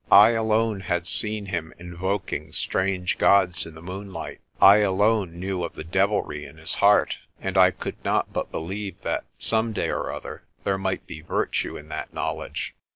[0.11, 4.39] I alone had seen him invoking strange gods in the moon light.
[4.59, 8.99] I alone knew of the devilry in his heart, and I could not but believe
[9.03, 12.73] that some day or other there might be virtue in that knowledge.